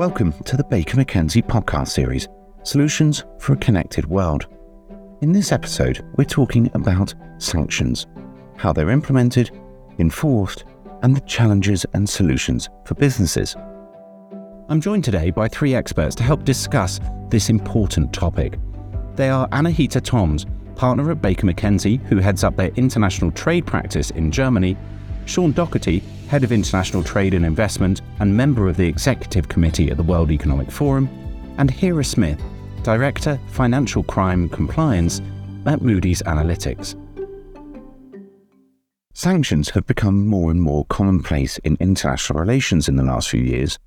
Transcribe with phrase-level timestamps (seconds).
[0.00, 2.26] Welcome to the Baker McKenzie podcast series,
[2.62, 4.46] Solutions for a Connected World.
[5.20, 8.06] In this episode, we're talking about sanctions,
[8.56, 9.50] how they're implemented,
[9.98, 10.64] enforced,
[11.02, 13.54] and the challenges and solutions for businesses.
[14.70, 16.98] I'm joined today by three experts to help discuss
[17.28, 18.58] this important topic.
[19.16, 20.46] They are Anahita Thoms,
[20.76, 24.78] partner at Baker McKenzie, who heads up their international trade practice in Germany,
[25.26, 29.96] Sean Doherty, Head of International Trade and Investment and member of the Executive Committee at
[29.96, 31.08] the World Economic Forum,
[31.58, 32.40] and Hera Smith,
[32.84, 35.20] Director, Financial Crime Compliance
[35.66, 36.94] at Moody's Analytics.
[39.12, 43.80] Sanctions have become more and more commonplace in international relations in the last few years.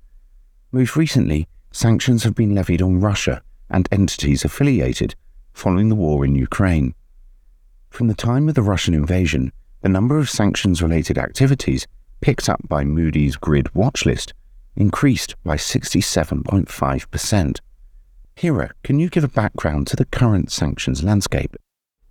[0.70, 3.40] Most recently, sanctions have been levied on Russia
[3.70, 5.14] and entities affiliated
[5.54, 6.94] following the war in Ukraine.
[7.88, 11.86] From the time of the Russian invasion, the number of sanctions related activities
[12.24, 14.32] picked up by Moody's Grid watchlist
[14.76, 17.58] increased by 67.5%.
[18.34, 21.54] Hera, can you give a background to the current sanctions landscape?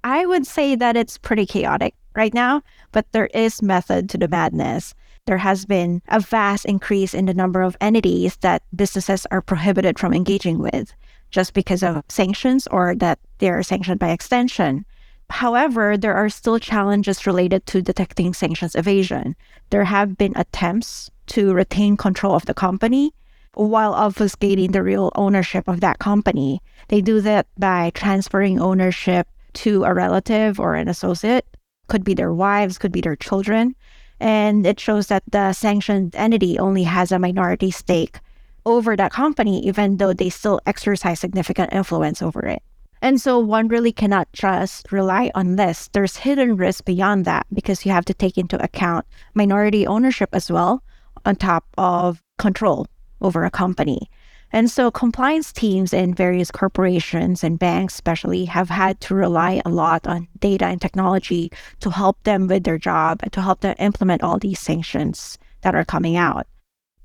[0.03, 4.27] I would say that it's pretty chaotic right now, but there is method to the
[4.27, 4.93] madness.
[5.25, 9.97] There has been a vast increase in the number of entities that businesses are prohibited
[9.97, 10.93] from engaging with
[11.31, 14.85] just because of sanctions or that they're sanctioned by extension.
[15.33, 19.35] However, there are still challenges related to detecting sanctions evasion.
[19.71, 23.15] There have been attempts to retain control of the company
[23.55, 26.61] while obfuscating the real ownership of that company.
[26.89, 29.27] They do that by transferring ownership
[29.65, 31.47] to a relative or an associate,
[31.87, 33.75] could be their wives, could be their children.
[34.19, 38.19] And it shows that the sanctioned entity only has a minority stake
[38.67, 42.61] over that company, even though they still exercise significant influence over it.
[43.03, 45.89] And so one really cannot just rely on this.
[45.91, 50.49] There's hidden risk beyond that because you have to take into account minority ownership as
[50.49, 50.81] well,
[51.25, 52.87] on top of control
[53.19, 54.09] over a company.
[54.53, 59.69] And so compliance teams in various corporations and banks, especially, have had to rely a
[59.69, 61.51] lot on data and technology
[61.81, 65.75] to help them with their job and to help them implement all these sanctions that
[65.75, 66.47] are coming out.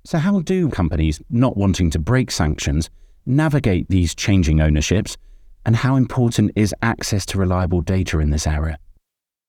[0.04, 2.88] So, how do companies not wanting to break sanctions
[3.26, 5.16] navigate these changing ownerships
[5.68, 8.78] and how important is access to reliable data in this area?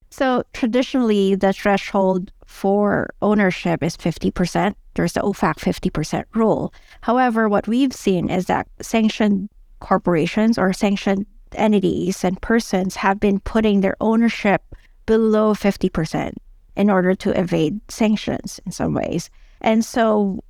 [0.09, 4.75] So, traditionally, the threshold for ownership is 50%.
[4.96, 6.74] There's the OFAC 50% rule.
[7.00, 9.50] However, what we've seen is that sanctioned
[9.80, 14.62] corporations or sanctioned entities and persons have been putting their ownership
[15.06, 16.34] below 50%
[16.75, 19.30] in order to evade sanctions in some ways.
[19.62, 20.44] And so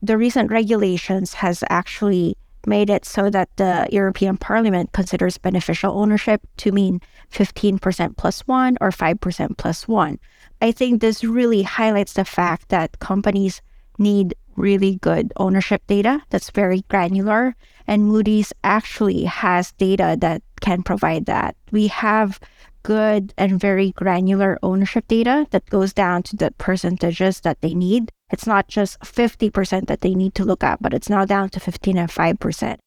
[0.00, 6.42] the recent regulations has actually made it so that the European Parliament considers beneficial ownership
[6.58, 7.00] to mean
[7.32, 10.18] 15% plus one or 5% plus one.
[10.60, 13.62] I think this really highlights the fact that companies
[13.98, 17.54] need really good ownership data that's very granular,
[17.86, 21.56] and Moody's actually has data that can provide that.
[21.72, 22.40] We have
[22.82, 28.12] good and very granular ownership data that goes down to the percentages that they need
[28.30, 31.60] it's not just 50% that they need to look at, but it's now down to
[31.60, 32.78] 15 and 5%.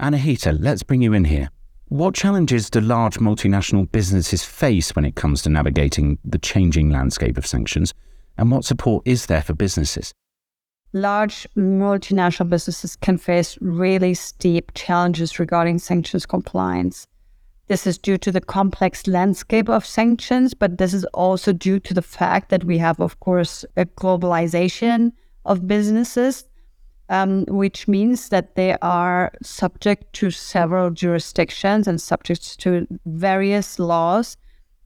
[0.00, 1.50] Anahita, let's bring you in here.
[1.88, 7.38] What challenges do large multinational businesses face when it comes to navigating the changing landscape
[7.38, 7.94] of sanctions?
[8.36, 10.12] And what support is there for businesses?
[10.92, 17.06] Large multinational businesses can face really steep challenges regarding sanctions compliance.
[17.66, 21.94] This is due to the complex landscape of sanctions, but this is also due to
[21.94, 25.12] the fact that we have, of course, a globalization
[25.46, 26.44] of businesses,
[27.08, 34.36] um, which means that they are subject to several jurisdictions and subject to various laws.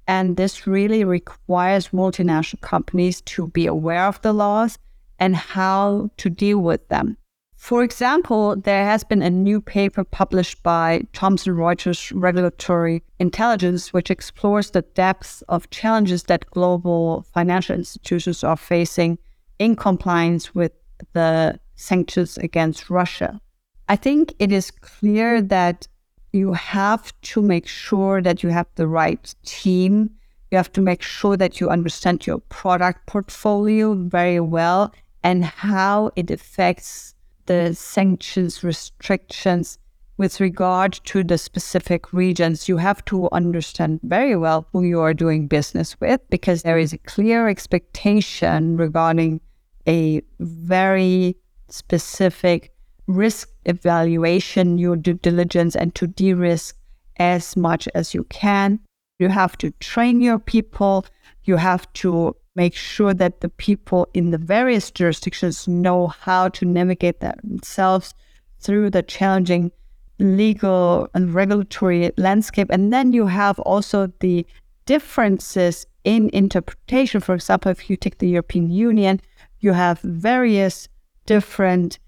[0.06, 4.78] And this really requires multinational companies to be aware of the laws
[5.18, 7.16] and how to deal with them.
[7.58, 14.12] For example, there has been a new paper published by Thomson Reuters Regulatory Intelligence, which
[14.12, 19.18] explores the depths of challenges that global financial institutions are facing
[19.58, 20.72] in compliance with
[21.14, 23.40] the sanctions against Russia.
[23.88, 25.88] I think it is clear that
[26.32, 30.10] you have to make sure that you have the right team.
[30.52, 34.94] You have to make sure that you understand your product portfolio very well
[35.24, 37.14] and how it affects
[37.48, 39.78] the sanctions restrictions
[40.18, 45.14] with regard to the specific regions, you have to understand very well who you are
[45.14, 49.40] doing business with because there is a clear expectation regarding
[49.86, 51.36] a very
[51.68, 52.72] specific
[53.06, 56.76] risk evaluation, your due diligence, and to de risk
[57.18, 58.80] as much as you can.
[59.18, 61.06] You have to train your people.
[61.44, 66.64] You have to make sure that the people in the various jurisdictions know how to
[66.64, 68.14] navigate themselves
[68.58, 69.70] through the challenging
[70.18, 72.68] legal and regulatory landscape.
[72.70, 74.44] And then you have also the
[74.86, 77.20] differences in interpretation.
[77.20, 79.20] For example, if you take the European Union,
[79.60, 80.88] you have various
[81.26, 82.00] different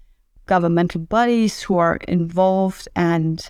[0.47, 3.49] governmental bodies who are involved and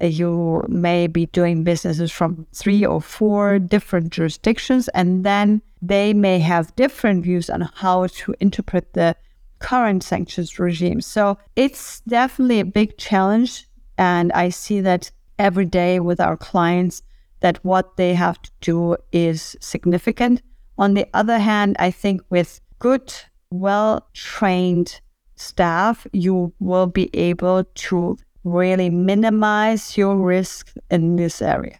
[0.00, 6.38] you may be doing businesses from three or four different jurisdictions, and then they may
[6.38, 9.16] have different views on how to interpret the
[9.58, 11.00] current sanctions regime.
[11.00, 13.66] So it's definitely a big challenge.
[13.96, 17.02] And I see that every day with our clients
[17.40, 20.42] that what they have to do is significant.
[20.76, 23.12] On the other hand, I think with good,
[23.50, 25.00] well trained
[25.36, 31.78] staff, you will be able to really minimize your risk in this area.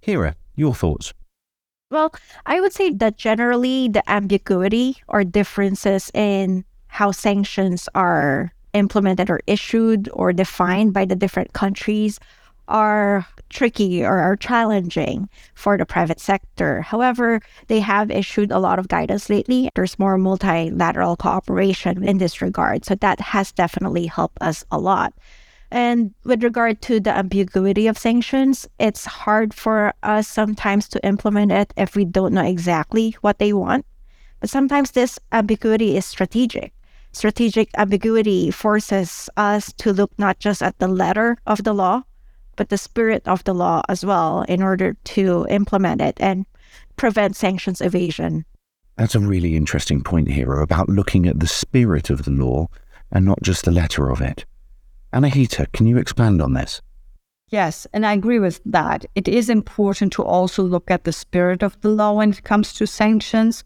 [0.00, 1.12] Hera, your thoughts?
[1.90, 2.12] Well,
[2.44, 9.40] I would say that generally the ambiguity or differences in how sanctions are implemented or
[9.46, 12.18] issued or defined by the different countries
[12.66, 16.82] are tricky or are challenging for the private sector.
[16.82, 19.70] However, they have issued a lot of guidance lately.
[19.76, 22.84] There's more multilateral cooperation in this regard.
[22.84, 25.14] So that has definitely helped us a lot.
[25.70, 31.52] And with regard to the ambiguity of sanctions, it's hard for us sometimes to implement
[31.52, 33.84] it if we don't know exactly what they want.
[34.40, 36.72] But sometimes this ambiguity is strategic.
[37.12, 42.02] Strategic ambiguity forces us to look not just at the letter of the law,
[42.56, 46.46] but the spirit of the law as well in order to implement it and
[46.96, 48.44] prevent sanctions evasion.
[48.96, 52.68] That's a really interesting point here about looking at the spirit of the law
[53.10, 54.44] and not just the letter of it.
[55.16, 56.82] Anahita, can you expand on this?
[57.48, 59.06] Yes, and I agree with that.
[59.14, 62.74] It is important to also look at the spirit of the law when it comes
[62.74, 63.64] to sanctions.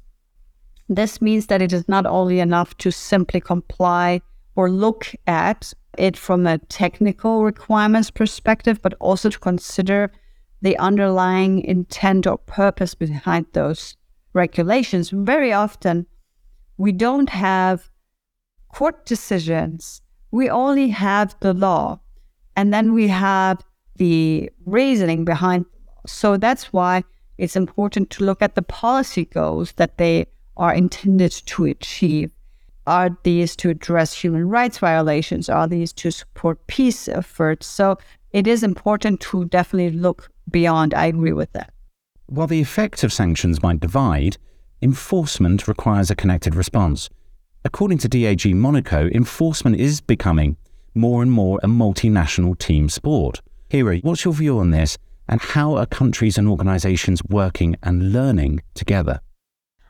[0.88, 4.20] This means that it is not only enough to simply comply
[4.55, 10.12] or look at it from a technical requirements perspective, but also to consider
[10.62, 13.96] the underlying intent or purpose behind those
[14.35, 15.11] regulations.
[15.11, 16.06] Very often,
[16.76, 17.91] we don't have
[18.73, 20.00] court decisions
[20.31, 22.00] we only have the law
[22.56, 23.65] and then we have
[23.97, 25.65] the reasoning behind.
[25.65, 26.03] the law.
[26.06, 27.05] So that's why
[27.38, 32.31] it's important to look at the policy goals that they are intended to achieve.
[32.87, 35.49] Are these to address human rights violations?
[35.49, 37.67] Are these to support peace efforts?
[37.67, 37.99] So
[38.32, 40.94] it is important to definitely look beyond.
[40.94, 41.73] I agree with that.
[42.27, 44.38] While the effects of sanctions might divide,
[44.82, 47.11] enforcement requires a connected response.
[47.62, 50.57] According to DAG Monaco, enforcement is becoming
[50.95, 53.43] more and more a multinational team sport.
[53.69, 54.97] Hera, what's your view on this,
[55.29, 59.21] and how are countries and organizations working and learning together?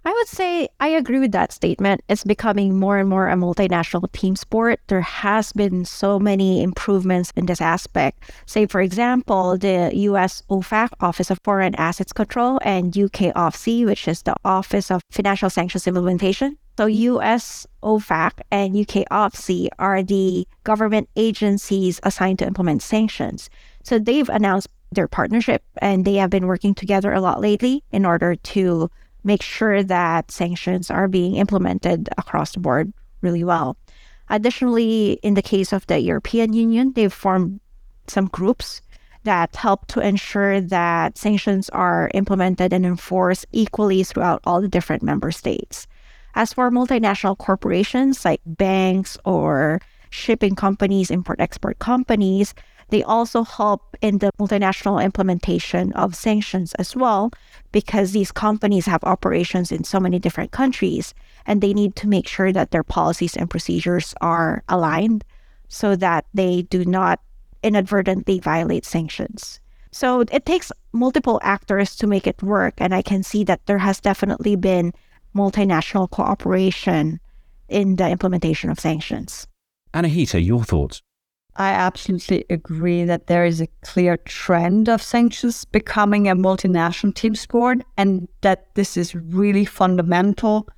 [0.04, 2.00] I would say I agree with that statement.
[2.08, 4.80] It's becoming more and more a multinational team sport.
[4.88, 8.32] There has been so many improvements in this aspect.
[8.46, 14.08] Say, for example, the US OFAC, Office of Foreign Assets Control, and UK OFSI, which
[14.08, 16.56] is the Office of Financial Sanctions Implementation.
[16.80, 23.50] So, US OFAC and UK OFSI are the government agencies assigned to implement sanctions.
[23.82, 28.06] So, they've announced their partnership and they have been working together a lot lately in
[28.06, 28.90] order to
[29.24, 33.76] make sure that sanctions are being implemented across the board really well.
[34.30, 37.60] Additionally, in the case of the European Union, they've formed
[38.06, 38.80] some groups
[39.24, 45.02] that help to ensure that sanctions are implemented and enforced equally throughout all the different
[45.02, 45.86] member states.
[46.34, 52.54] As for multinational corporations like banks or shipping companies, import export companies,
[52.90, 57.30] they also help in the multinational implementation of sanctions as well,
[57.70, 61.14] because these companies have operations in so many different countries
[61.46, 65.24] and they need to make sure that their policies and procedures are aligned
[65.68, 67.20] so that they do not
[67.62, 69.60] inadvertently violate sanctions.
[69.92, 72.74] So it takes multiple actors to make it work.
[72.78, 74.92] And I can see that there has definitely been
[75.34, 77.20] multinational cooperation
[77.68, 79.46] in the implementation of sanctions.
[79.94, 81.02] Anahita, your thoughts?
[81.56, 87.34] I absolutely agree that there is a clear trend of sanctions becoming a multinational team
[87.34, 90.68] sport, and that this is really fundamental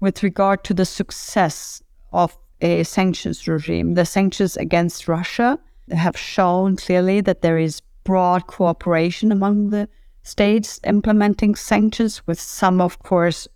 [0.00, 3.94] with regard to the success of a sanctions regime.
[3.94, 5.58] The sanctions against Russia
[5.90, 9.88] have shown clearly that there is broad cooperation among the
[10.22, 13.48] states implementing sanctions, with some, of course,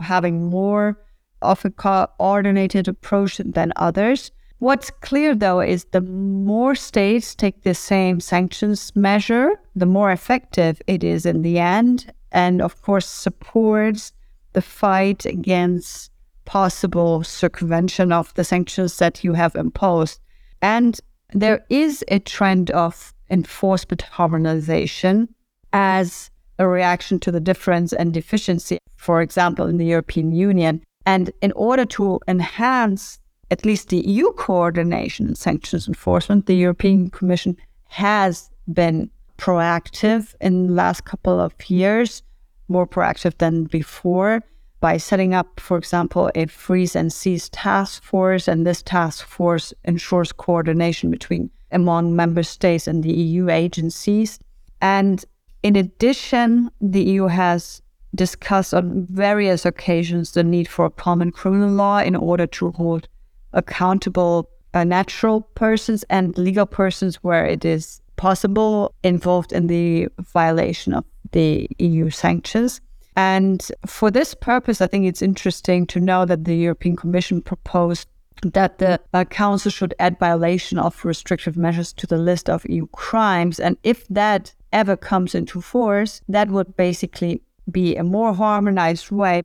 [0.00, 0.98] having more
[1.42, 4.30] of a coordinated approach than others.
[4.58, 10.82] What's clear though is the more states take the same sanctions measure, the more effective
[10.86, 14.12] it is in the end, and of course supports
[14.54, 16.10] the fight against
[16.44, 20.18] possible circumvention of the sanctions that you have imposed.
[20.60, 20.98] And
[21.32, 25.34] there is a trend of enforcement harmonization
[25.72, 30.82] as a reaction to the difference and deficiency, for example, in the European Union.
[31.06, 33.18] And in order to enhance
[33.50, 37.56] at least the EU coordination and sanctions enforcement, the European Commission
[37.88, 42.22] has been proactive in the last couple of years,
[42.68, 44.42] more proactive than before,
[44.80, 48.46] by setting up, for example, a freeze and seize task force.
[48.46, 54.38] And this task force ensures coordination between among member states and the EU agencies.
[54.80, 55.24] And
[55.62, 57.82] in addition, the EU has
[58.14, 63.08] discussed on various occasions the need for a common criminal law in order to hold
[63.52, 70.94] accountable uh, natural persons and legal persons where it is possible involved in the violation
[70.94, 72.80] of the EU sanctions.
[73.16, 78.08] And for this purpose, I think it's interesting to know that the European Commission proposed
[78.42, 82.86] that the uh, Council should add violation of restrictive measures to the list of EU
[82.88, 83.58] crimes.
[83.58, 89.42] And if that ever comes into force, that would basically be a more harmonized way.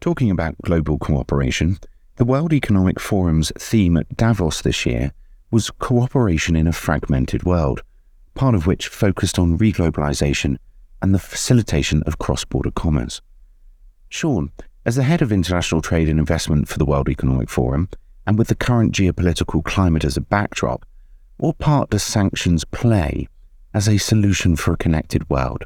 [0.00, 1.78] Talking about global cooperation,
[2.16, 5.12] the World Economic Forum's theme at Davos this year
[5.50, 7.82] was cooperation in a fragmented world,
[8.34, 10.56] part of which focused on reglobalization
[11.00, 13.20] and the facilitation of cross border commerce.
[14.08, 14.50] Sean,
[14.84, 17.88] as the head of international trade and investment for the World Economic Forum,
[18.26, 20.84] and with the current geopolitical climate as a backdrop,
[21.38, 23.28] what part does sanctions play
[23.74, 25.64] as a solution for a connected world?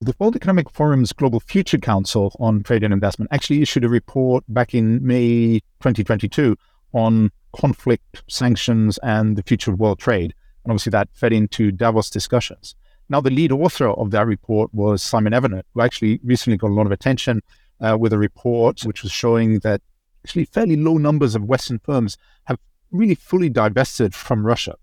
[0.00, 4.44] The World Economic Forum's Global Future Council on Trade and Investment actually issued a report
[4.48, 6.56] back in May 2022
[6.92, 10.34] on conflict, sanctions, and the future of world trade.
[10.64, 12.76] And obviously, that fed into Davos discussions.
[13.08, 16.74] Now, the lead author of that report was Simon Evenett, who actually recently got a
[16.74, 17.42] lot of attention
[17.80, 19.80] uh, with a report which was showing that
[20.24, 22.58] actually fairly low numbers of Western firms have
[22.90, 24.76] really fully divested from Russia.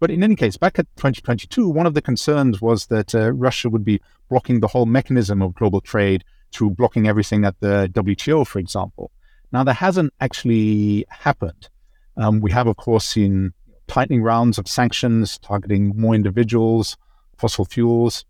[0.00, 3.68] But in any case, back at 2022, one of the concerns was that uh, Russia
[3.68, 8.46] would be blocking the whole mechanism of global trade through blocking everything at the WTO,
[8.46, 9.10] for example.
[9.52, 11.68] Now, that hasn't actually happened.
[12.16, 13.52] Um, we have, of course, seen
[13.86, 16.96] tightening rounds of sanctions targeting more individuals,
[17.36, 18.24] fossil fuels.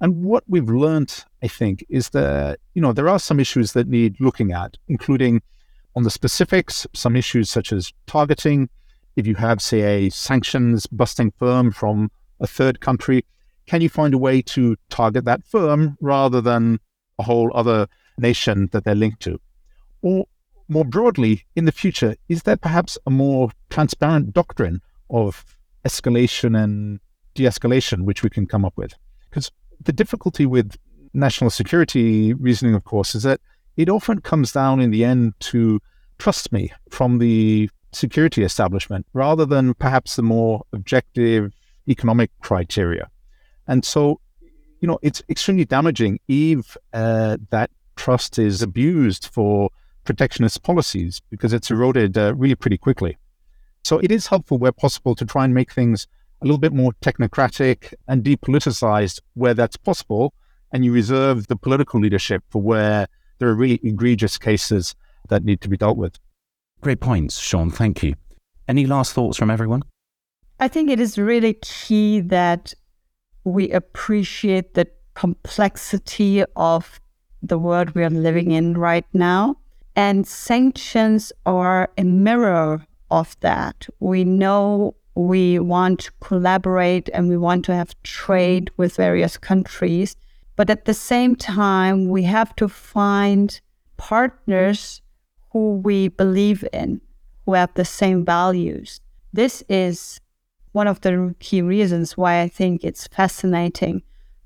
[0.00, 3.86] And what we've learned, I think, is that, you know, there are some issues that
[3.86, 5.42] need looking at, including
[5.94, 8.68] on the specifics, some issues such as targeting.
[9.16, 13.24] If you have, say, a sanctions busting firm from a third country,
[13.66, 16.80] can you find a way to target that firm rather than
[17.18, 17.86] a whole other
[18.18, 19.40] nation that they're linked to?
[20.02, 20.26] Or
[20.68, 25.44] more broadly, in the future, is there perhaps a more transparent doctrine of
[25.84, 27.00] escalation and
[27.34, 28.94] de escalation which we can come up with?
[29.28, 29.50] Because
[29.82, 30.76] the difficulty with
[31.12, 33.40] national security reasoning, of course, is that
[33.76, 35.80] it often comes down in the end to
[36.18, 41.52] trust me from the security establishment rather than perhaps the more objective
[41.88, 43.10] economic criteria.
[43.66, 44.20] And so,
[44.80, 49.70] you know, it's extremely damaging if uh, that trust is abused for
[50.04, 53.16] protectionist policies because it's eroded uh, really pretty quickly.
[53.84, 56.06] So it is helpful where possible to try and make things
[56.40, 60.34] a little bit more technocratic and depoliticized where that's possible.
[60.72, 63.06] And you reserve the political leadership for where
[63.38, 64.94] there are really egregious cases
[65.28, 66.18] that need to be dealt with.
[66.82, 67.70] Great points, Sean.
[67.70, 68.16] Thank you.
[68.66, 69.84] Any last thoughts from everyone?
[70.58, 72.74] I think it is really key that
[73.44, 77.00] we appreciate the complexity of
[77.40, 79.56] the world we are living in right now.
[79.94, 83.86] And sanctions are a mirror of that.
[84.00, 90.16] We know we want to collaborate and we want to have trade with various countries.
[90.56, 93.60] But at the same time, we have to find
[93.98, 95.01] partners
[95.52, 97.00] who we believe in,
[97.44, 99.00] who have the same values.
[99.32, 100.20] This is
[100.72, 104.02] one of the key reasons why I think it's fascinating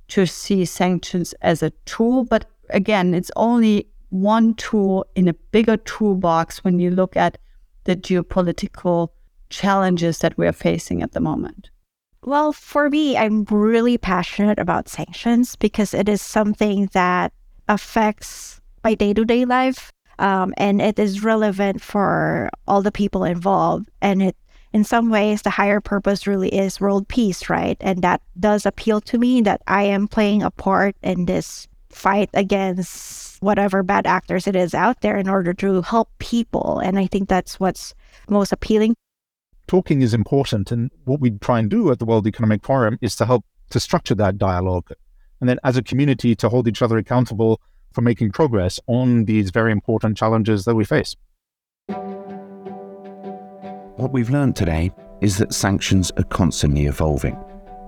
[0.09, 2.25] to see sanctions as a tool.
[2.25, 7.39] But again, it's only one tool in a bigger toolbox when you look at
[7.85, 9.09] the geopolitical
[9.51, 11.71] challenges that we're facing at the moment.
[12.25, 17.33] Well, for me, I'm really passionate about sanctions because it is something that
[17.69, 19.93] affects my day to day life.
[20.19, 23.89] Um, and it is relevant for all the people involved.
[24.01, 24.37] And it,
[24.73, 27.77] in some ways, the higher purpose really is world peace, right?
[27.81, 32.31] And that does appeal to me that I am playing a part in this fight
[32.35, 36.79] against whatever bad actors it is out there in order to help people.
[36.79, 37.95] And I think that's what's
[38.29, 38.95] most appealing
[39.67, 40.73] talking is important.
[40.73, 43.81] And what we try and do at the World Economic Forum is to help to
[43.81, 44.91] structure that dialogue.
[45.41, 47.61] And then as a community to hold each other accountable
[47.97, 51.17] for making progress on these very important challenges that we face.
[53.97, 57.39] What we've learned today is that sanctions are constantly evolving,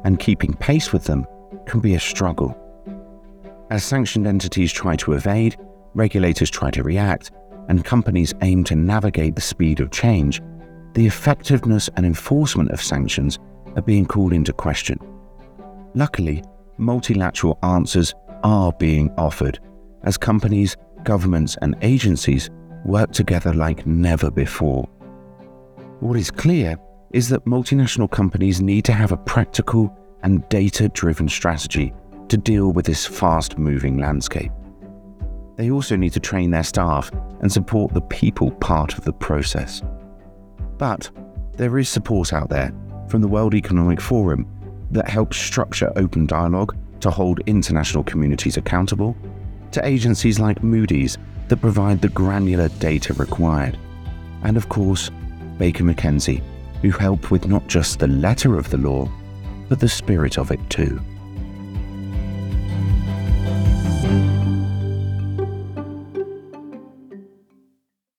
[0.05, 1.27] and keeping pace with them
[1.67, 2.57] can be a struggle.
[3.71, 5.59] As sanctioned entities try to evade,
[5.93, 7.31] regulators try to react,
[7.69, 10.41] and companies aim to navigate the speed of change,
[10.95, 13.39] the effectiveness and enforcement of sanctions
[13.77, 14.99] are being called into question.
[15.95, 16.43] Luckily,
[16.79, 19.61] multilateral answers are being offered
[20.03, 22.51] as companies, governments, and agencies
[22.85, 24.89] work together like never before.
[26.01, 26.77] What is clear
[27.13, 31.93] is that multinational companies need to have a practical and data driven strategy
[32.29, 34.53] to deal with this fast moving landscape.
[35.57, 39.83] They also need to train their staff and support the people part of the process.
[40.77, 41.11] But
[41.57, 42.73] there is support out there
[43.09, 44.47] from the World Economic Forum
[44.93, 49.17] that helps structure open dialogue to hold international communities accountable,
[49.73, 53.79] to agencies like Moody's that provide the granular data required,
[54.43, 55.11] and of course,
[55.59, 56.43] Baker McKenzie,
[56.83, 59.09] who help with not just the letter of the law,
[59.69, 61.01] but the spirit of it too.